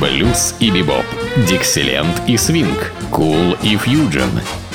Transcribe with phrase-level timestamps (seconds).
[0.00, 1.04] блюз и бибоп,
[1.48, 4.30] дикселент и свинг, кул и фьюджен.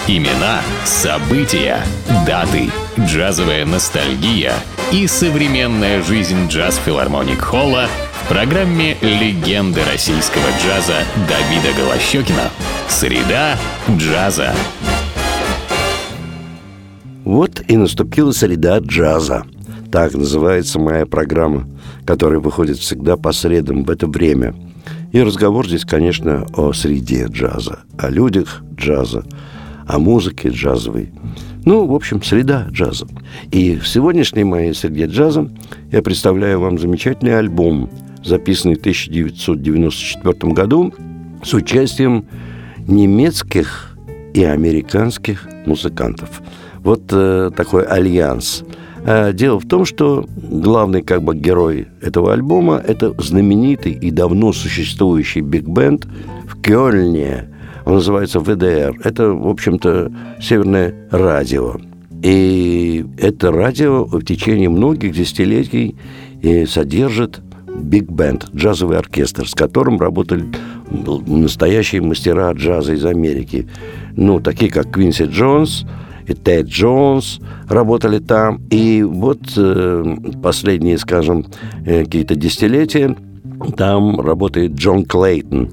[0.08, 1.80] Имена, события,
[2.26, 2.70] даты,
[3.00, 4.54] джазовая ностальгия
[4.92, 7.88] и современная жизнь джаз-филармоник Холла
[8.24, 12.50] в программе «Легенды российского джаза» Давида Голощекина.
[12.90, 13.58] Среда
[13.90, 14.54] джаза.
[17.24, 19.44] Вот и наступила среда джаза.
[19.92, 21.68] Так называется моя программа,
[22.06, 24.56] которая выходит всегда по средам в это время.
[25.12, 29.26] И разговор здесь, конечно, о среде джаза, о людях джаза,
[29.86, 31.12] о музыке джазовой.
[31.66, 33.08] Ну, в общем, среда джаза.
[33.52, 35.50] И в сегодняшней моей среде джаза
[35.92, 37.90] я представляю вам замечательный альбом,
[38.24, 40.94] записанный в 1994 году
[41.44, 42.26] с участием
[42.88, 43.98] немецких
[44.34, 46.42] и американских музыкантов.
[46.80, 48.64] Вот э, такой альянс.
[49.04, 54.54] Э, дело в том, что главный как бы герой этого альбома– это знаменитый и давно
[54.54, 56.08] существующий биг-бенд
[56.48, 57.50] в Кёльне.
[57.86, 59.02] Он называется ВДР.
[59.04, 61.78] Это, в общем-то, Северное радио.
[62.22, 65.96] И это радио в течение многих десятилетий
[66.42, 70.46] и содержит биг-бенд, джазовый оркестр, с которым работали
[71.26, 73.68] настоящие мастера джаза из Америки.
[74.16, 75.86] Ну, такие как Квинси Джонс–
[76.28, 78.62] и Тед Джонс работали там.
[78.70, 81.46] И вот э, последние, скажем,
[81.86, 83.16] э, какие-то десятилетия
[83.78, 85.70] там работает Джон Клейтон,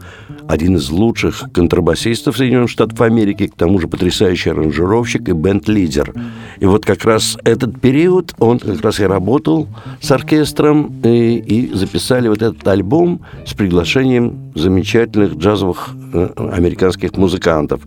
[0.46, 6.12] один из лучших контрабасистов Соединенных Штатов Америки, к тому же потрясающий аранжировщик и бенд-лидер.
[6.58, 9.69] И вот как раз этот период он как раз и работал
[10.00, 17.82] с оркестром, и, и записали вот этот альбом с приглашением замечательных джазовых э, американских музыкантов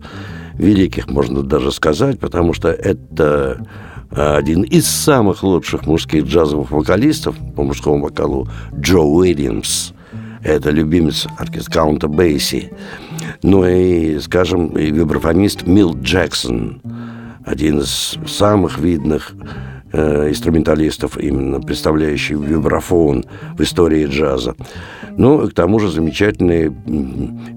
[0.54, 3.66] великих, можно даже сказать, потому что это
[4.14, 8.46] один из самых лучших мужских джазовых вокалистов по мужскому вокалу
[8.78, 9.92] Джо Уильямс.
[10.42, 12.72] Это любимец оркестра Каунта Бейси.
[13.42, 16.82] Ну и, скажем, и вибрафонист Мил Джексон,
[17.46, 19.32] один из самых видных
[19.92, 23.24] э, инструменталистов, именно представляющий вибрафон
[23.56, 24.56] в истории джаза.
[25.16, 26.70] Ну, и к тому же замечательный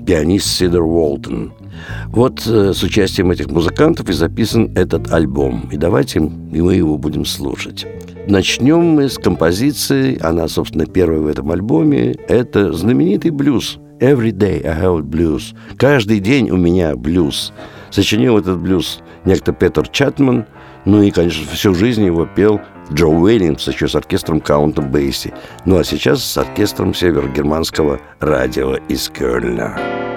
[0.05, 1.53] пианист Сидор Уолтон–
[2.07, 5.69] вот э, с участием этих музыкантов и записан этот альбом.
[5.71, 7.85] И давайте мы его будем слушать.
[8.27, 12.15] Начнем мы с композиции, она, собственно, первая в этом альбоме.
[12.27, 15.55] Это знаменитый блюз «Every day I have blues».
[15.77, 17.53] «Каждый день у меня блюз».
[17.91, 20.45] Сочинил этот блюз некто Петер Чатман.
[20.85, 22.59] Ну и, конечно, всю жизнь его пел
[22.91, 25.33] Джо Уильямс еще с оркестром Каунта Бейси.
[25.65, 30.14] Ну а сейчас с оркестром северогерманского радио из Кёльна.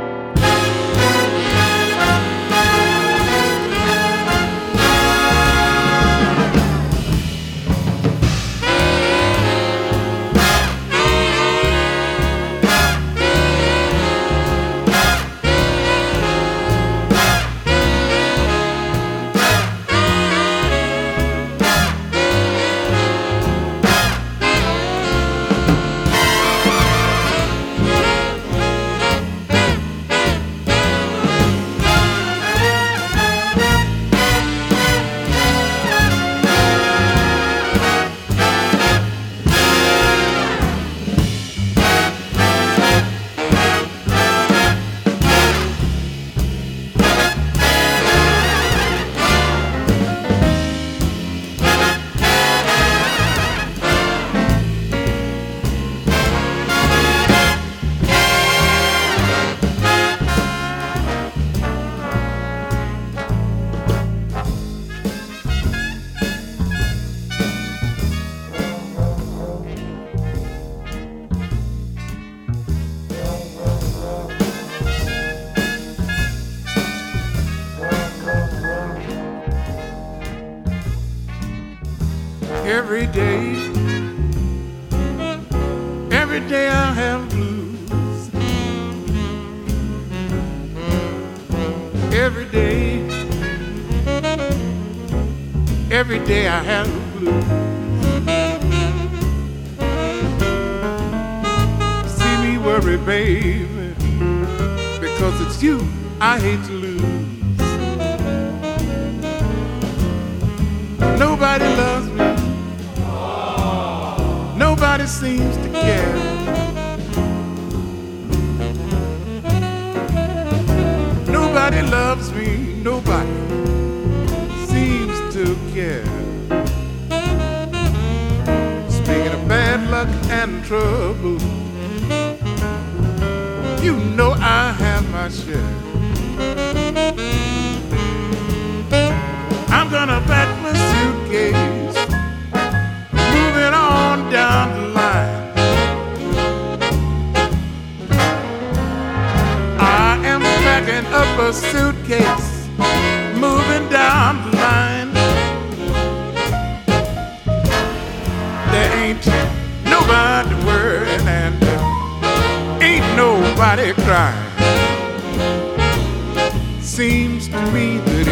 [96.28, 96.87] Day I have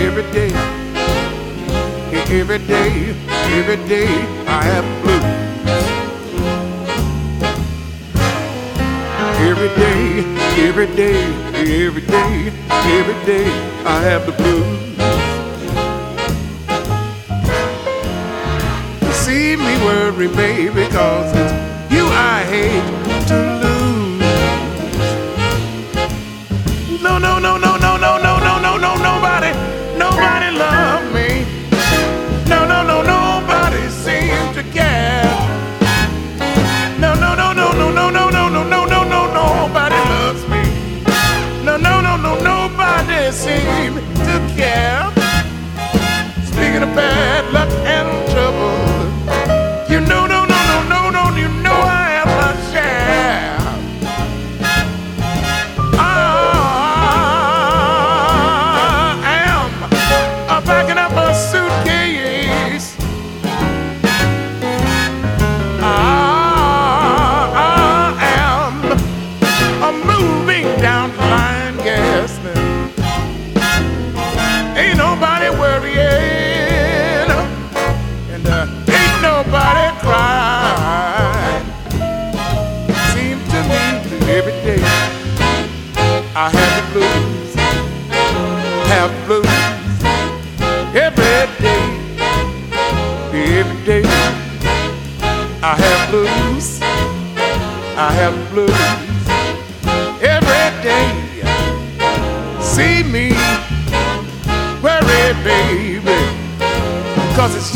[0.07, 0.53] every day,
[2.39, 3.15] every day,
[3.59, 4.11] every day
[4.47, 5.25] I have blues.
[9.49, 10.25] Every day,
[10.67, 11.19] every day,
[11.87, 12.53] every day,
[12.99, 13.47] every day
[13.85, 14.67] I have the blues.
[19.25, 21.53] See me worry, baby, cause it's
[21.93, 22.89] you I hate
[23.31, 23.83] to lose.
[27.03, 27.66] No, no, no, no,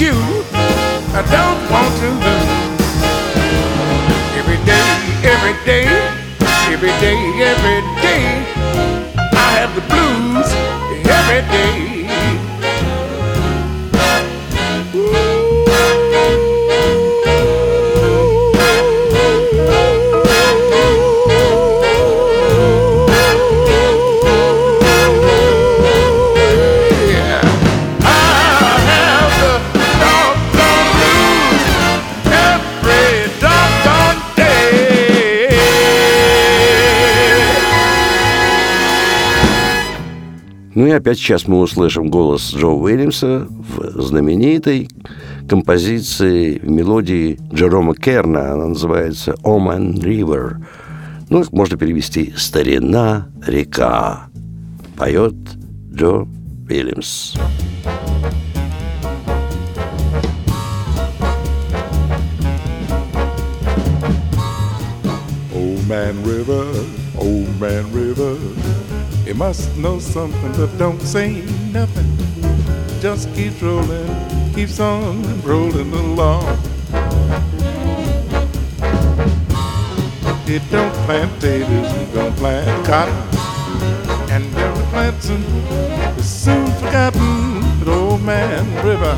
[0.00, 0.16] you
[1.12, 2.70] I don't want to lose.
[4.40, 4.88] Every day,
[5.28, 5.84] every day,
[6.72, 7.18] every day,
[7.52, 8.24] every day,
[9.36, 10.48] I have the blues
[11.04, 11.99] every day.
[40.90, 44.88] И опять сейчас мы услышим голос Джо Уильямса в знаменитой
[45.48, 48.54] композиции, мелодии Джерома Керна.
[48.54, 50.56] Она называется «Oman River».
[51.28, 54.30] Ну, их можно перевести «Старина река».
[54.96, 55.36] Поет
[55.94, 56.26] Джо
[56.68, 57.36] Уильямс.
[65.54, 66.66] Old Man River,
[67.16, 68.36] Old Man River,
[69.30, 72.10] you must know something, but don't say nothing.
[73.00, 74.10] Just keeps rolling,
[74.54, 76.42] keeps on rolling along.
[80.48, 83.14] It don't plant taters, it don't plant cotton,
[84.32, 85.44] and every planting
[86.18, 87.60] is soon forgotten.
[87.78, 89.14] But Old Man River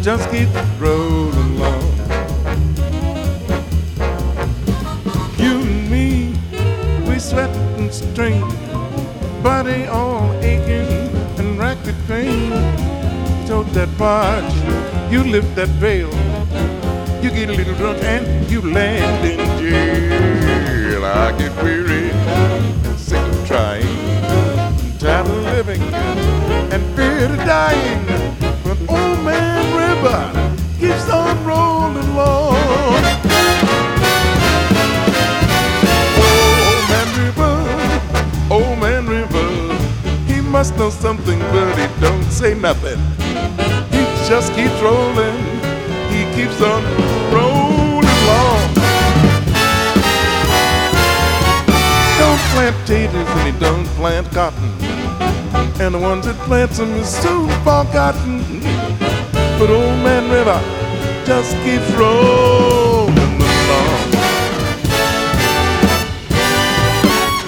[0.00, 1.82] just keeps rolling along.
[5.36, 6.34] You and me,
[7.06, 8.69] we sweat and strain,
[9.42, 10.88] body all aching
[11.38, 12.50] and racked with pain.
[13.46, 14.54] Tote that barge,
[15.12, 16.10] you lift that veil,
[17.22, 21.04] you get a little drunk and you land in jail.
[21.04, 22.10] I get weary
[22.96, 23.86] sick of trying,
[24.98, 25.82] tired of living
[26.72, 28.39] and fear of dying.
[40.60, 42.98] Must know something, but he don't say nothing.
[43.96, 45.38] He just keeps rolling,
[46.12, 46.82] he keeps on
[47.32, 48.74] rolling along.
[52.20, 54.70] Don't plant taters and he don't plant cotton,
[55.80, 58.60] and the ones that plants them is soon forgotten.
[59.58, 60.60] But old man River
[61.24, 64.10] just keeps rolling along.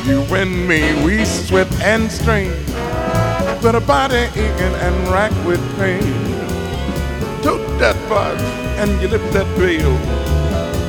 [0.06, 2.54] You and me, we sweat and strain,
[3.62, 6.02] but a body aching and racked with pain.
[7.42, 8.40] Tote that barge
[8.80, 9.92] and you lift that veil.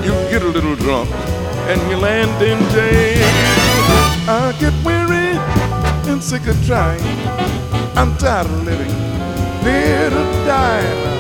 [0.03, 1.10] You get a little drunk
[1.70, 3.22] and you land in jail.
[4.27, 5.38] I get weary
[6.12, 7.03] and sick of trying.
[7.96, 8.92] I'm tired of living,
[9.63, 11.12] near to die.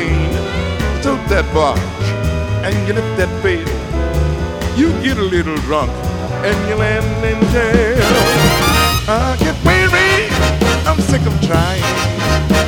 [0.00, 0.32] Pain.
[1.02, 1.80] Tote that barge
[2.64, 3.68] and you lift that veil.
[4.78, 5.90] You get a little drunk
[6.46, 8.10] and you land in jail.
[9.08, 10.12] I get weary,
[10.88, 11.84] I'm sick of trying.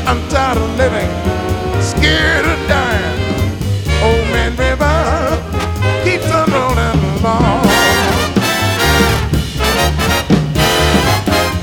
[0.08, 1.12] I'm tired of living,
[1.92, 3.20] scared of dying.
[4.06, 4.98] Old man river
[6.04, 7.62] keeps on rolling along.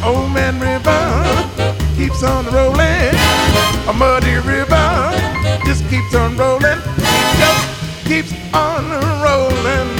[0.09, 1.03] Old man river
[1.97, 3.17] keeps on rolling.
[3.89, 4.68] A muddy river
[5.65, 6.79] just keeps on rolling.
[7.39, 7.67] Just
[8.05, 8.89] keeps on
[9.23, 9.99] rolling.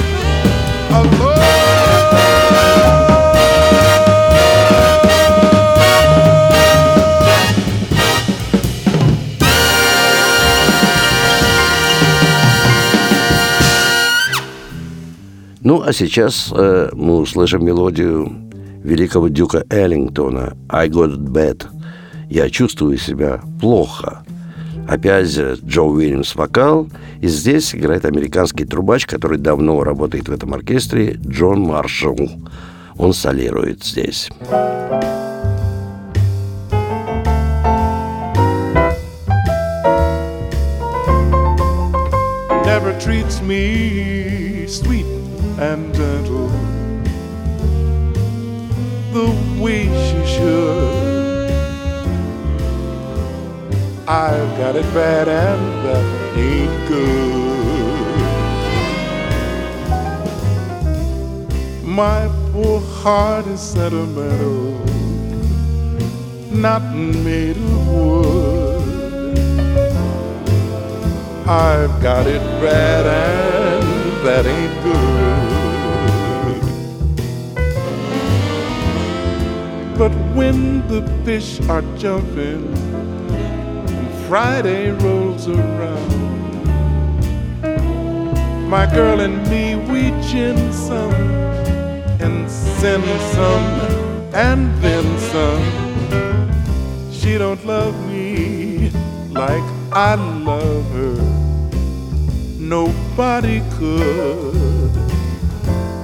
[15.61, 18.31] Ну, а сейчас э, мы услышим мелодию
[18.83, 21.67] великого дюка Эллингтона «I got bad».
[22.27, 24.23] «Я чувствую себя плохо».
[24.89, 26.89] Опять Джо Уильямс вокал,
[27.21, 32.17] и здесь играет американский трубач, который давно работает в этом оркестре, Джон Маршалл.
[32.97, 34.31] Он солирует здесь.
[42.65, 45.05] Never treats me sweet
[45.59, 46.49] and gentle
[49.13, 49.29] the
[49.61, 51.08] way she should.
[54.11, 56.03] I've got it bad and that
[56.35, 57.19] ain't good.
[61.85, 64.83] My poor heart is sentimental,
[66.51, 69.37] not made of wood.
[71.47, 73.83] I've got it bad and
[74.25, 75.19] that ain't good.
[79.99, 82.78] But when the fish are jumping
[84.29, 86.11] Friday rolls around,
[88.69, 91.11] my girl and me, we gin some
[92.21, 93.65] and send some
[94.35, 95.65] and then some.
[97.11, 98.91] She don't love me
[99.31, 101.17] like I love her.
[102.59, 104.91] Nobody could.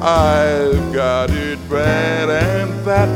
[0.01, 3.07] I've got it bad and that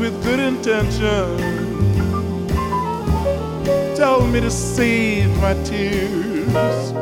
[0.00, 1.36] with good intention
[3.96, 6.92] told me to save my tears.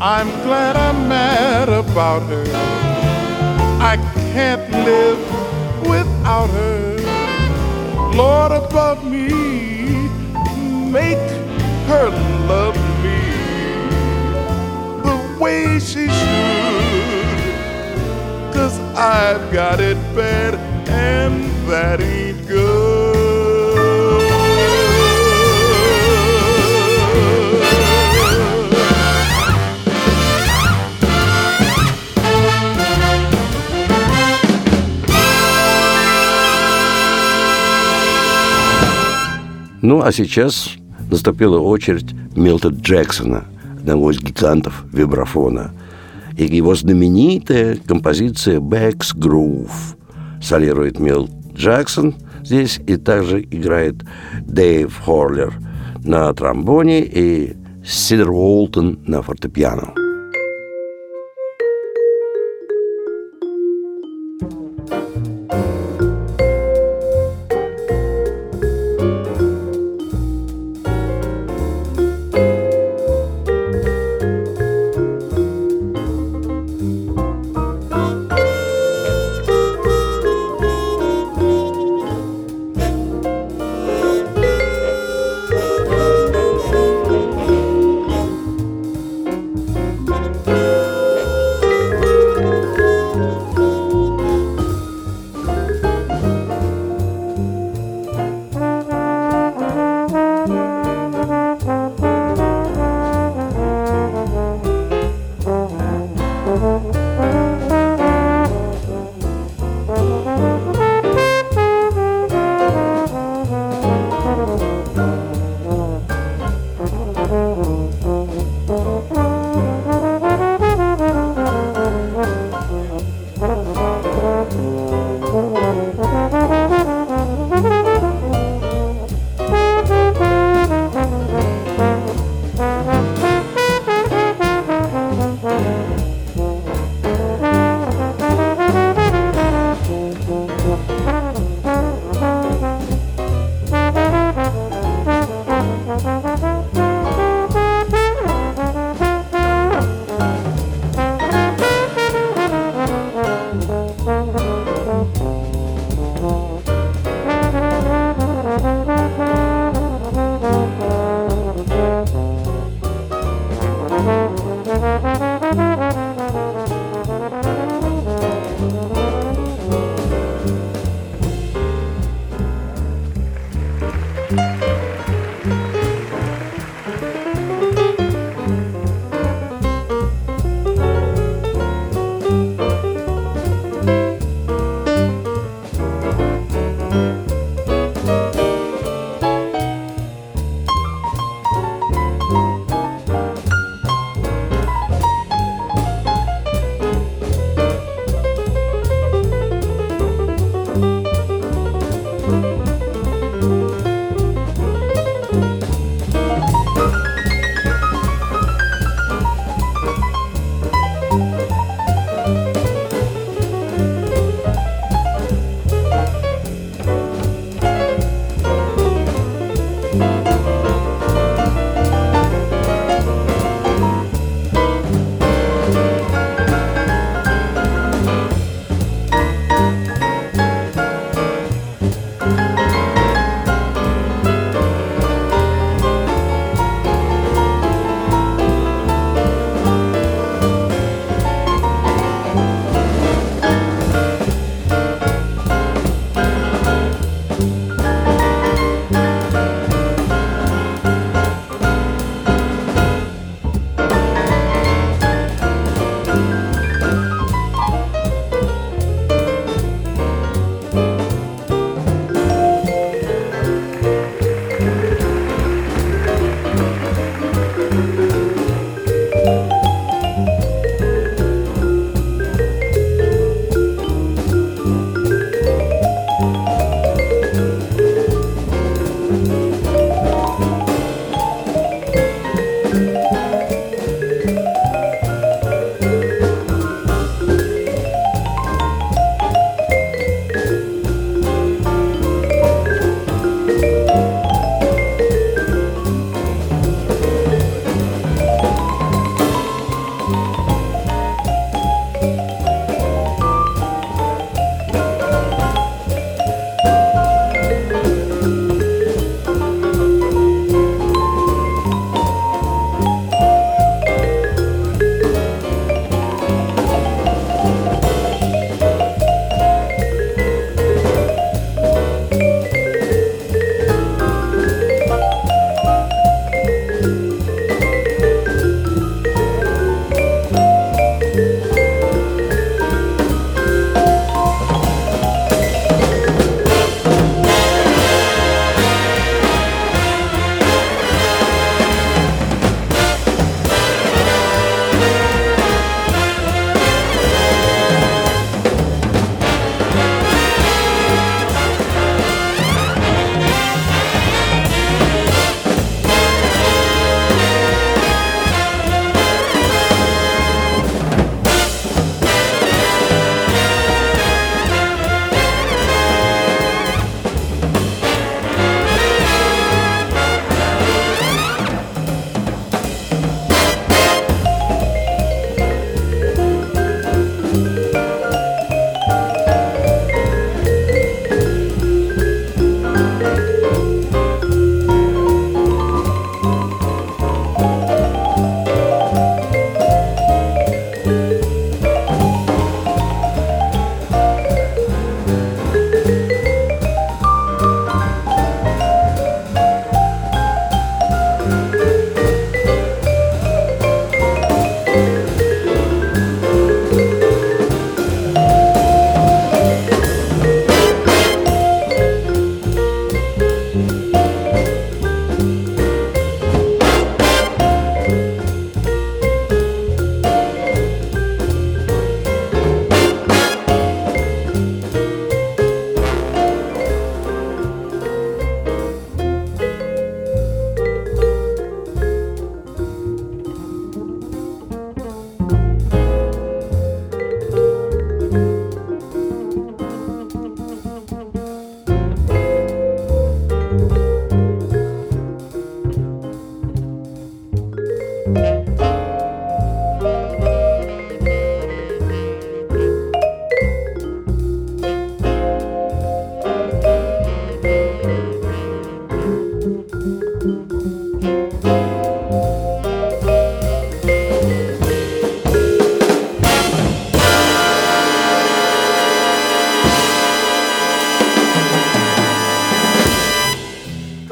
[0.00, 2.44] I'm glad I'm mad about her.
[3.80, 3.96] I
[4.32, 5.18] can't live
[5.88, 6.96] without her.
[8.14, 9.28] Lord above me,
[10.90, 11.28] make
[11.90, 12.10] her
[12.46, 13.20] love me
[15.02, 17.54] the way she should.
[18.54, 20.67] Cause I've got it bad
[21.68, 23.08] that ain't good.
[39.80, 40.72] Ну, а сейчас
[41.10, 43.44] наступила очередь Милта Джексона,
[43.78, 45.72] одного из гигантов вибрафона.
[46.36, 49.97] И его знаменитая композиция «Бэкс Грув»
[50.42, 53.96] солирует Милт Джексон здесь, и также играет
[54.42, 55.54] Дэйв Хорлер
[56.04, 60.07] на тромбоне и Сидер Уолтон на фортепиано.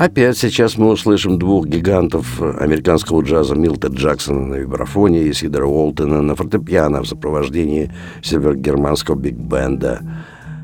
[0.07, 6.23] Опять сейчас мы услышим двух гигантов американского джаза Милта Джексона на вибрафоне и Сидора Уолтона
[6.23, 7.93] на фортепиано в сопровождении
[8.23, 10.03] северогерманского биг-бенда.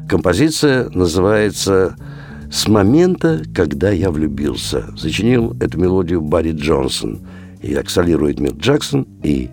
[0.09, 1.97] Композиция называется
[2.53, 4.87] «С момента, когда я влюбился».
[4.97, 7.27] Зачинил эту мелодию Барри Джонсон.
[7.63, 9.51] И аксолирует Милт Джексон и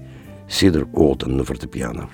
[0.48, 2.10] Сидор Уолтон на фортепиано.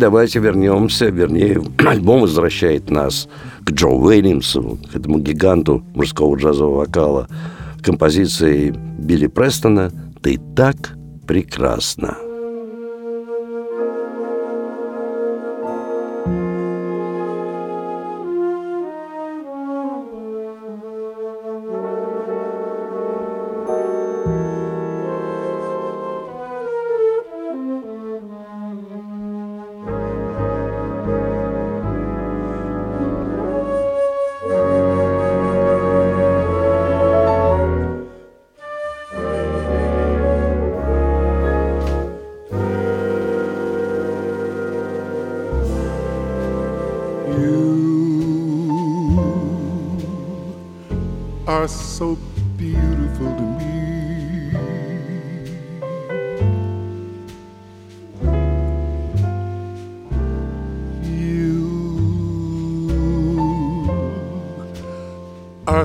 [0.00, 3.28] Давайте вернемся, вернее, альбом возвращает нас
[3.60, 7.28] к Джо Уильямсу, к этому гиганту мужского джазового вокала,
[7.82, 12.29] композиции Билли Престона «Ты так прекрасна».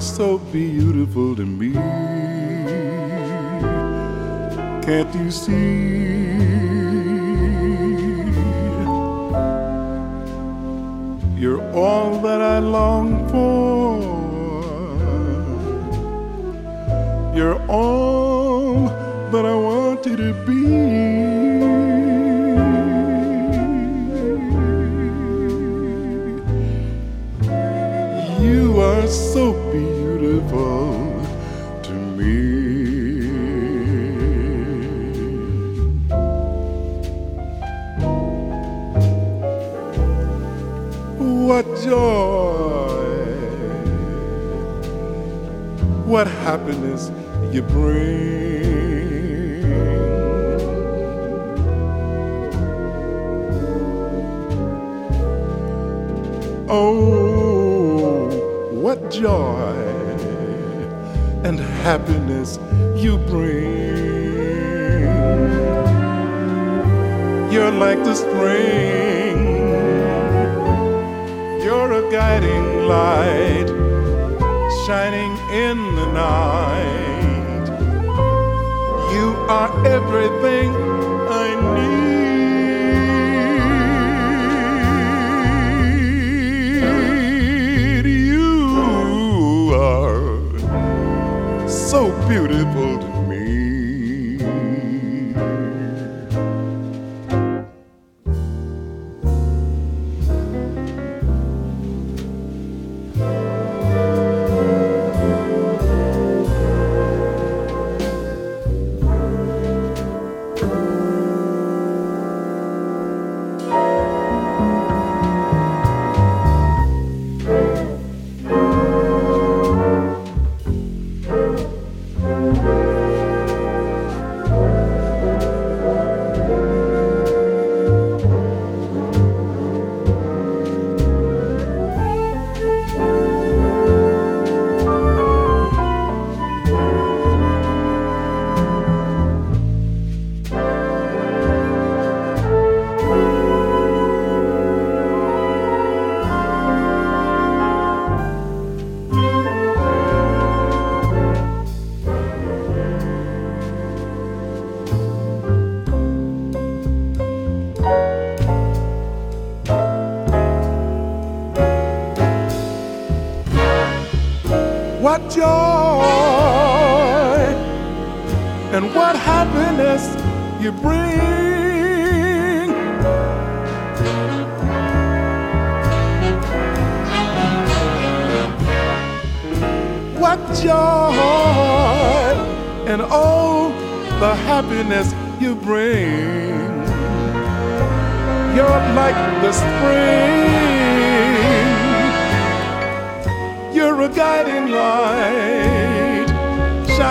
[0.06, 1.74] So beautiful to me.
[4.86, 5.56] Can't you see?
[11.42, 13.75] You're all that I long for.
[62.46, 62.60] Happiness
[63.02, 63.76] you bring.
[67.52, 69.46] You're like the spring,
[71.64, 73.68] you're a guiding light
[74.86, 77.66] shining in the night.
[79.14, 80.85] You are everything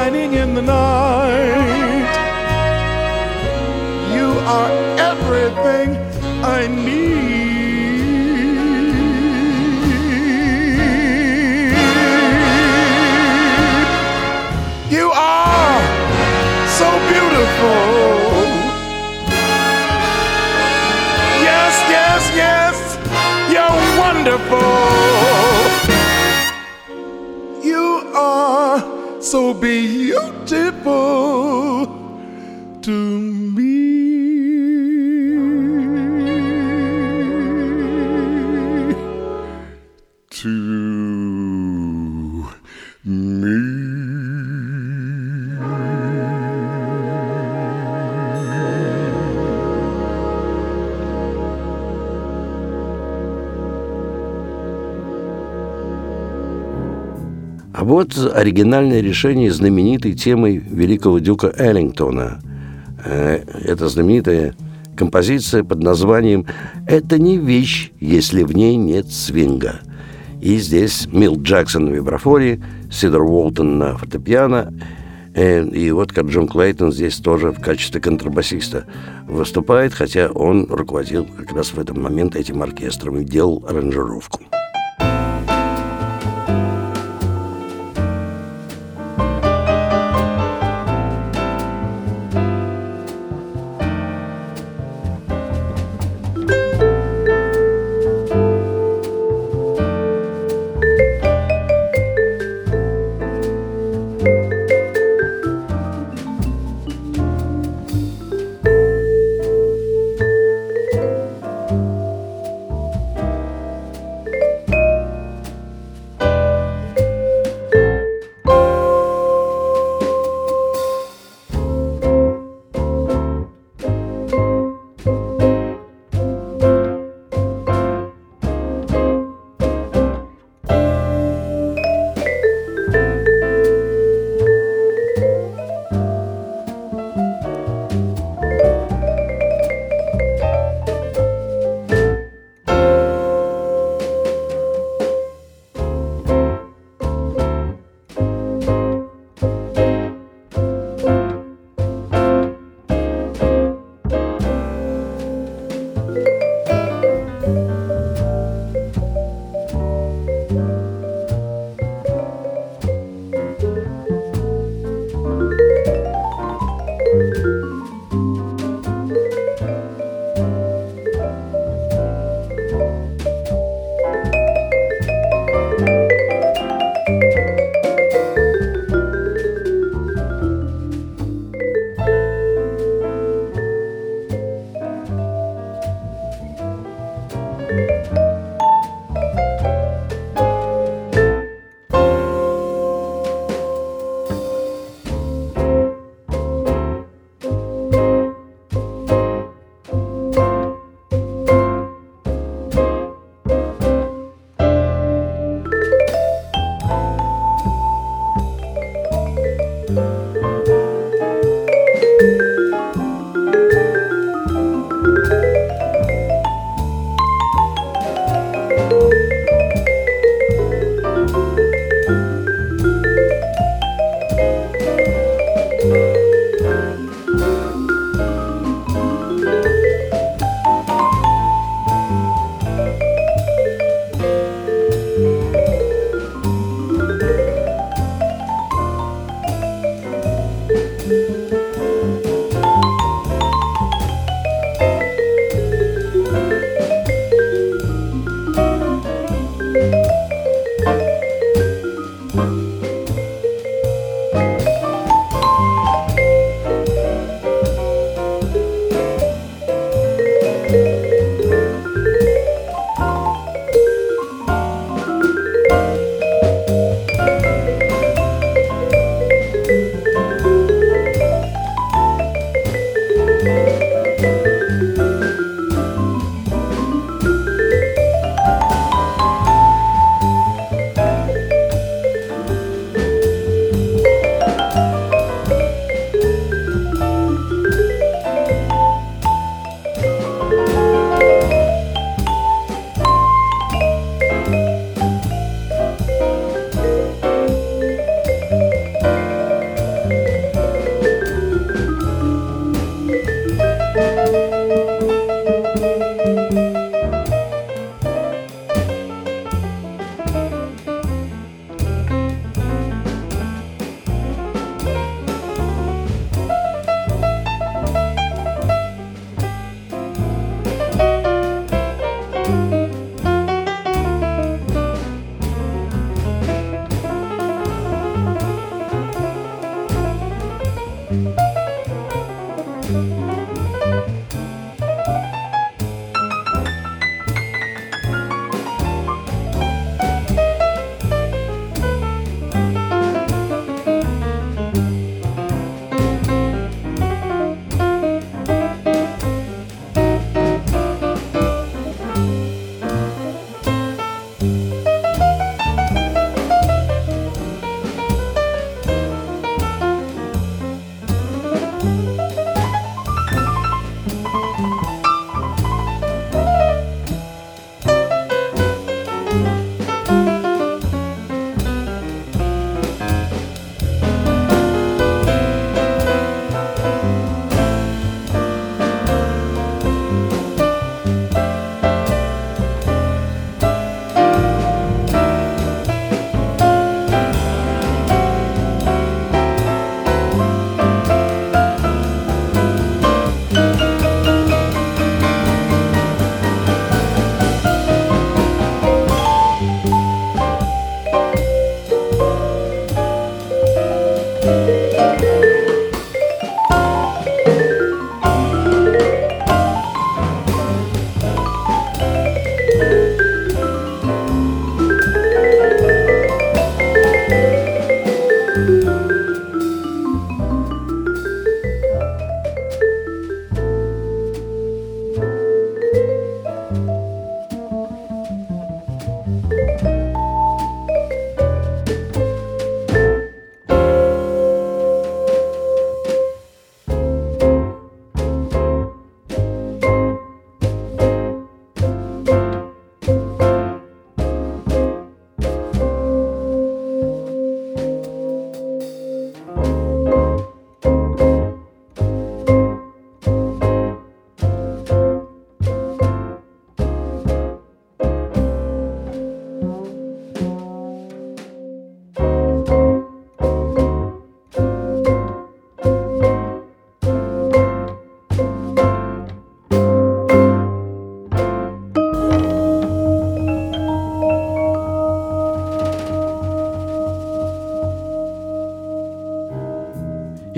[0.05, 2.15] shining in the night.
[4.15, 4.73] You are
[5.11, 5.97] everything
[6.45, 7.05] I need.
[14.95, 15.81] You are
[16.79, 17.85] so beautiful.
[21.49, 22.77] Yes, yes, yes,
[23.53, 25.24] you're wonderful.
[29.35, 31.34] So beautiful
[58.05, 62.41] вот оригинальное решение знаменитой темой великого дюка Эллингтона.
[63.05, 64.55] Э, это знаменитая
[64.97, 66.47] композиция под названием
[66.87, 69.81] «Это не вещь, если в ней нет свинга».
[70.43, 74.75] И здесь Мил Джексон на вибрафоне, Сидор Уолтон на фортепиано,
[75.35, 78.85] э, и вот как Джон Клейтон здесь тоже в качестве контрабасиста
[79.27, 84.41] выступает, хотя он руководил как раз в этот момент этим оркестром и делал аранжировку.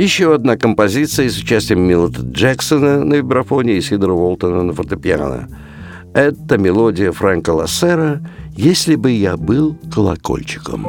[0.07, 5.49] Еще одна композиция с участием Милта Джексона на вибрафоне и Сидора Уолтона на фортепиано.
[6.15, 8.21] Это мелодия Фрэнка Лассера
[8.57, 10.87] «Если бы я был колокольчиком».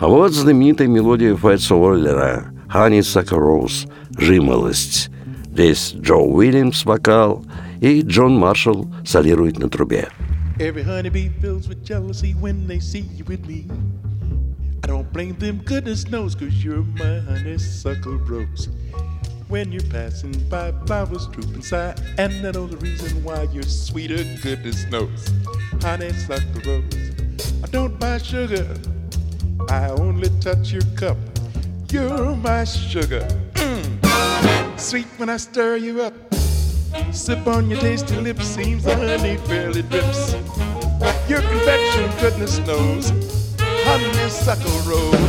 [0.00, 5.10] А вот знаменитая мелодия Фэтса Уоллера «Honeysuckle Rose» «Жимолость».
[5.50, 7.44] Здесь Джо Уильямс вокал
[7.80, 10.08] и Джон Маршалл солирует на трубе.
[10.60, 13.66] Every honeybee fills with jealousy when they see you with me.
[14.84, 18.68] I don't blame them, goodness knows, cause you're my honeysuckle rose.
[19.48, 23.64] When you're passing by, flowers droop and sigh, and I know the reason why you're
[23.64, 25.28] sweeter, goodness knows.
[25.82, 27.12] Honeysuckle rose,
[27.64, 28.64] I don't buy sugar.
[29.70, 31.18] I only touch your cup.
[31.90, 33.26] You're my sugar.
[33.54, 34.80] Mm.
[34.80, 36.14] Sweet when I stir you up.
[37.12, 40.32] Sip on your tasty lips, seems the honey fairly drips.
[41.28, 43.10] Your confection, goodness knows,
[43.58, 45.28] honeysuckle rose.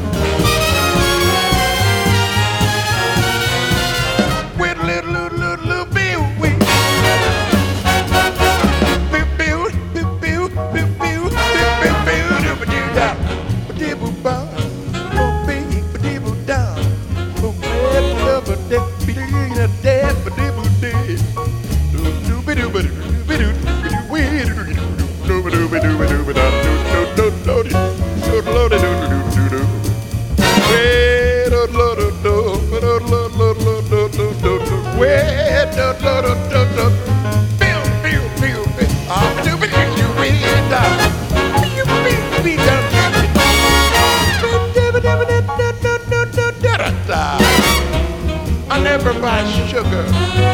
[49.21, 50.03] Buy sugar.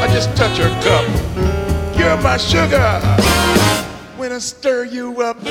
[0.04, 1.06] I just touch her cup.
[1.98, 3.00] You're my sugar.
[4.18, 5.42] When I stir you up,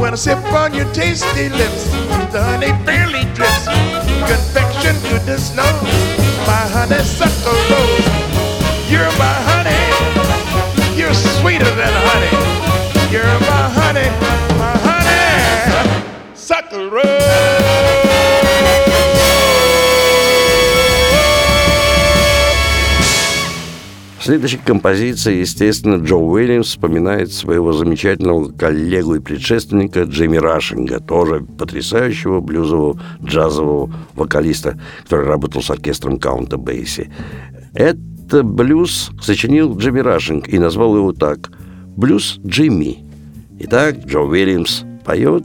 [0.00, 1.84] when I sip on your tasty lips,
[2.32, 3.64] the honey barely drips.
[4.26, 5.82] Confection goodness knows,
[6.50, 8.90] my honeysuckle rose.
[8.90, 10.98] You're my honey.
[10.98, 12.34] You're sweeter than honey.
[13.12, 14.10] You're my honey,
[14.58, 16.34] my honey.
[16.34, 17.27] Suckle В
[24.28, 32.42] следующей композиции, естественно, Джо Уильямс вспоминает своего замечательного коллегу и предшественника Джимми Рашинга, тоже потрясающего
[32.42, 37.10] блюзового джазового вокалиста, который работал с оркестром Каунта Бейси.
[37.72, 41.50] Это блюз сочинил Джимми Рашинг и назвал его так
[41.96, 42.98] «Блюз Джимми».
[43.60, 45.44] Итак, Джо Уильямс поет,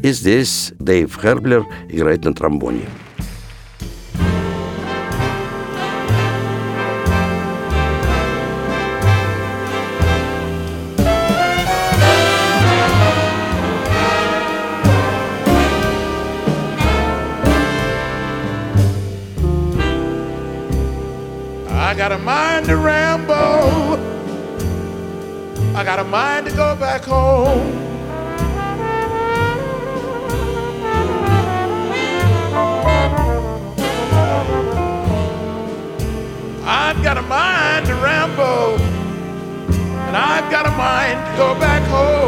[0.00, 2.84] и здесь Дэйв Херблер играет на тромбоне.
[22.08, 23.94] Got a mind to ramble.
[25.76, 27.60] I got a mind to go back home.
[36.64, 38.82] I've got a mind to ramble.
[40.08, 42.21] And I've got a mind to go back home.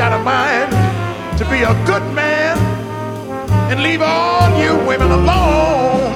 [0.00, 0.72] Got a mind
[1.36, 2.56] to be a good man
[3.70, 6.14] and leave all you women alone.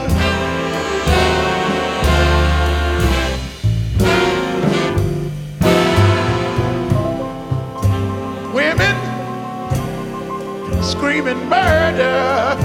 [8.54, 8.96] Women
[10.82, 12.56] screaming murder,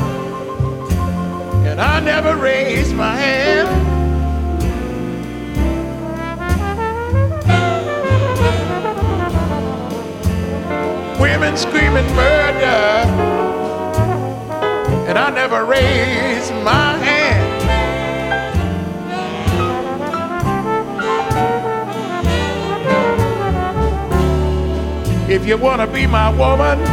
[1.68, 3.89] and I never raised my hand.
[11.50, 13.10] Women screaming murder,
[15.08, 17.50] and I never raised my hand.
[25.32, 26.84] If you want to be my woman,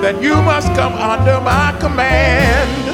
[0.00, 2.89] then you must come under my command.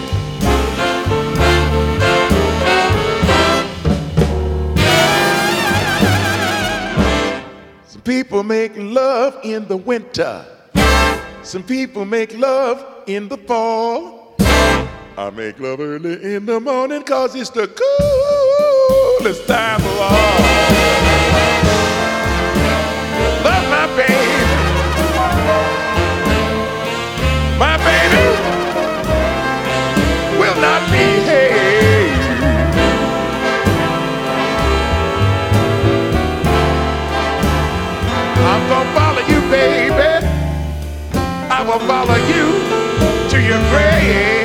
[8.07, 10.47] People make love in the winter.
[11.43, 14.37] Some people make love in the fall.
[15.19, 17.67] I make love early in the morning cause it's the
[19.19, 20.56] coolest time of all.
[41.81, 42.47] Follow you
[43.31, 44.37] to your grave.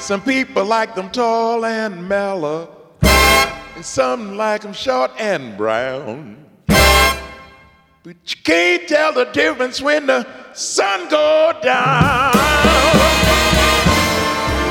[0.00, 2.70] Some people like them tall and mellow,
[3.02, 6.36] and some like them short and brown.
[6.66, 12.32] But you can't tell the difference when the sun go down.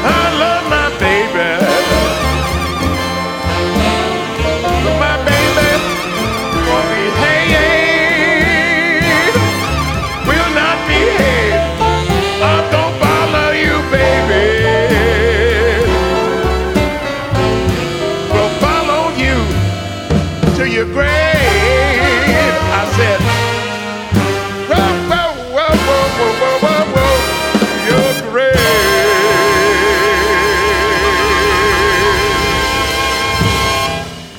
[0.09, 1.66] I love my baby.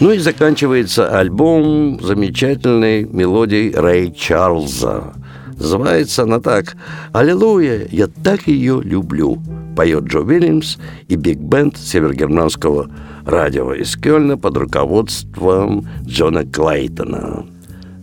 [0.08, 5.12] Ну и заканчивается альбом замечательной мелодией Рэй Чарльза.
[5.58, 6.78] Называется она так
[7.12, 9.38] «Аллилуйя, я так ее люблю»,
[9.76, 10.78] поет Джо Уильямс
[11.08, 12.88] и биг-бенд севергерманского
[13.26, 17.44] радио из Кёльна под руководством Джона Клейтона.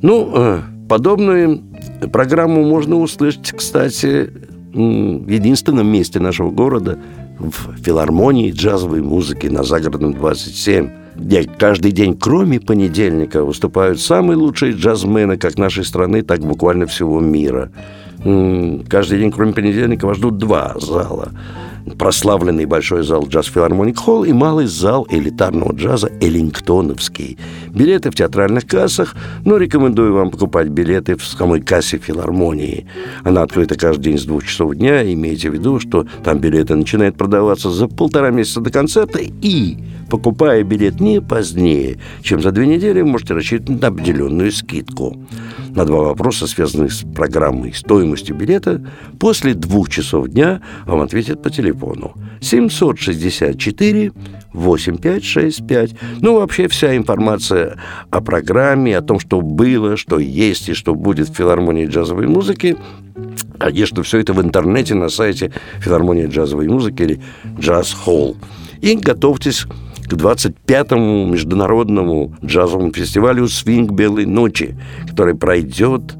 [0.03, 1.63] Ну, э, подобную
[2.13, 4.29] программу можно услышать, кстати,
[4.75, 6.99] в единственном месте нашего города
[7.39, 14.73] в филармонии джазовой музыки на Загородном 27 где каждый день, кроме понедельника, выступают самые лучшие
[14.73, 17.71] джазмены как нашей страны, так буквально всего мира.
[18.89, 21.31] Каждый день, кроме понедельника, вас ждут два зала
[21.97, 27.37] прославленный большой зал Джаз Филармоник Холл и малый зал элитарного джаза Эллингтоновский.
[27.69, 32.87] Билеты в театральных кассах, но рекомендую вам покупать билеты в самой кассе филармонии.
[33.23, 35.03] Она открыта каждый день с двух часов дня.
[35.13, 39.77] Имейте в виду, что там билеты начинают продаваться за полтора месяца до концерта и
[40.09, 45.17] покупая билет не позднее, чем за две недели, можете рассчитывать на определенную скидку.
[45.69, 48.81] На два вопроса, связанных с программой стоимостью билета,
[49.19, 54.11] после двух часов дня вам ответят по телефону 764
[54.53, 55.91] 8565.
[56.21, 57.77] Ну, вообще вся информация
[58.09, 62.77] о программе, о том, что было, что есть и что будет в филармонии джазовой музыки,
[63.57, 67.21] Конечно, все это в интернете на сайте филармонии джазовой музыки или
[67.57, 68.35] Джаз Холл.
[68.81, 69.65] И готовьтесь
[70.07, 74.77] к 25-му международному джазовому фестивалю «Свинг Белой ночи»,
[75.09, 76.15] который пройдет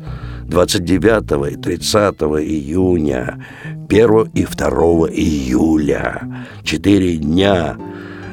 [0.48, 3.46] 29 и 30 июня,
[3.90, 4.72] 1 и 2
[5.12, 6.22] июля.
[6.64, 7.78] Четыре дня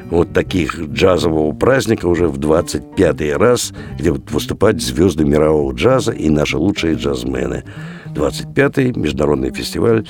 [0.09, 6.29] вот таких джазового праздника уже в 25-й раз, где будут выступать звезды мирового джаза и
[6.29, 7.63] наши лучшие джазмены.
[8.13, 10.05] 25-й международный фестиваль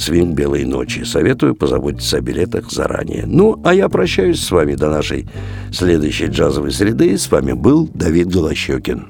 [0.00, 1.04] «Свинг Белой ночи».
[1.04, 3.24] Советую позаботиться о билетах заранее.
[3.26, 5.28] Ну, а я прощаюсь с вами до нашей
[5.72, 7.16] следующей джазовой среды.
[7.18, 9.08] С вами был Давид Голощекин.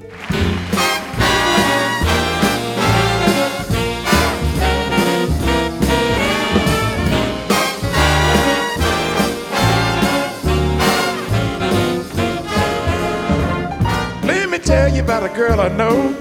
[15.10, 16.14] about a girl I know.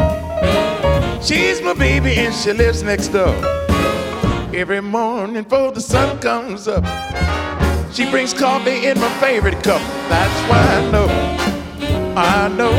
[1.22, 3.36] She's my baby and she lives next door.
[4.52, 6.84] Every morning before the sun comes up,
[7.94, 9.80] she brings coffee in my favorite cup.
[10.10, 11.08] That's why I know,
[12.18, 12.74] I know,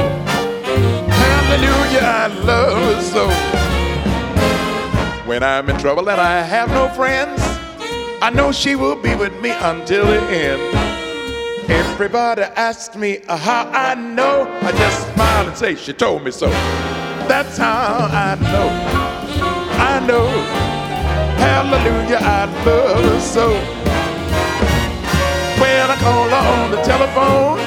[1.08, 3.28] hallelujah, I love her so.
[5.28, 7.40] When I'm in trouble and I have no friends,
[8.20, 11.70] I know she will be with me until the end.
[11.70, 16.32] Everybody asks me uh, how I know, I just smile and say she told me
[16.32, 16.50] so.
[17.28, 18.68] That's how I know,
[19.78, 20.79] I know.
[21.40, 23.46] Hallelujah, I love her so.
[25.60, 27.58] When I call her on the telephone,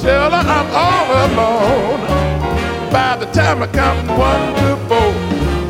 [0.00, 2.00] tell her I'm all alone.
[2.90, 5.12] By the time I count one to four,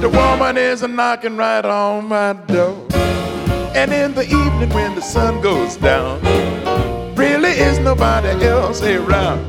[0.01, 2.87] the woman is knocking right on my door.
[3.75, 6.21] And in the evening when the sun goes down,
[7.15, 9.45] really is nobody else around.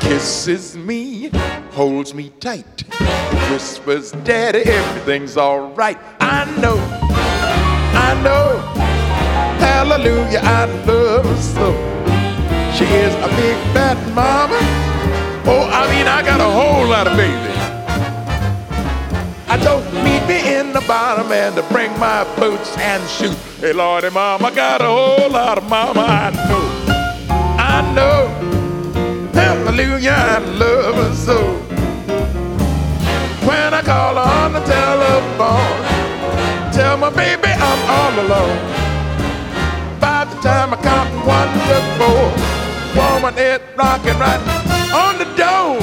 [0.00, 1.01] Kisses me,
[1.82, 2.84] holds me tight
[3.50, 5.98] whispers, Daddy, everything's alright.
[6.20, 6.76] I know,
[8.08, 8.58] I know,
[9.58, 11.72] hallelujah, I love her so.
[12.76, 14.60] She is a big fat mama.
[15.44, 17.50] Oh, I mean, I got a whole lot of baby.
[19.48, 23.36] I told meet me in the bottom and to bring my boots and shoes.
[23.58, 26.00] Hey, Lordy, mama, I got a whole lot of mama.
[26.00, 26.64] I know,
[27.58, 31.61] I know, hallelujah, I love her so
[33.52, 35.76] when I call her on the telephone.
[36.72, 38.60] Tell my baby I'm all alone.
[40.00, 42.24] By the time I count one to four,
[42.96, 44.42] woman is rocking right
[45.04, 45.76] on the door.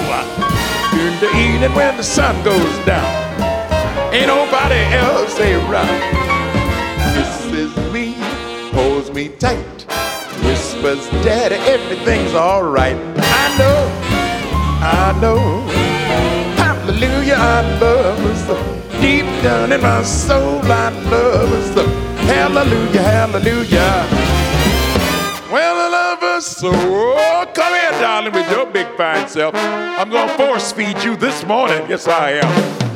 [1.06, 3.12] In the evening when the sun goes down,
[4.14, 6.00] ain't nobody else around.
[7.14, 8.06] Kisses me,
[8.78, 9.86] holds me tight,
[10.44, 12.98] whispers, Daddy, everything's alright.
[13.42, 13.80] I know,
[14.82, 15.79] I know,
[17.30, 19.02] hallelujah, I love so.
[19.02, 21.86] Deep down in my soul, I love so.
[22.26, 24.08] Hallelujah, hallelujah.
[25.52, 26.72] Well, I love her so.
[26.74, 29.56] Oh, come here, darling, with your big fine self.
[29.56, 31.86] I'm gonna force feed you this morning.
[31.90, 32.89] Yes, I am.